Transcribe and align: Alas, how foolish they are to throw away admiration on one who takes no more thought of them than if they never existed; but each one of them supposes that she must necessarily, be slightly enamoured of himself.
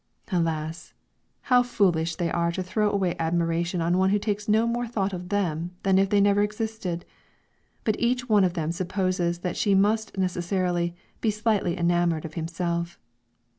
Alas, 0.31 0.95
how 1.41 1.61
foolish 1.61 2.15
they 2.15 2.31
are 2.31 2.51
to 2.53 2.63
throw 2.63 2.89
away 2.89 3.15
admiration 3.19 3.81
on 3.83 3.99
one 3.99 4.09
who 4.09 4.17
takes 4.17 4.47
no 4.49 4.65
more 4.65 4.87
thought 4.87 5.13
of 5.13 5.29
them 5.29 5.75
than 5.83 5.99
if 5.99 6.09
they 6.09 6.19
never 6.19 6.41
existed; 6.41 7.05
but 7.83 7.95
each 7.99 8.27
one 8.27 8.43
of 8.43 8.55
them 8.55 8.71
supposes 8.71 9.41
that 9.41 9.55
she 9.55 9.75
must 9.75 10.17
necessarily, 10.17 10.95
be 11.21 11.29
slightly 11.29 11.77
enamoured 11.77 12.25
of 12.25 12.33
himself. 12.33 12.97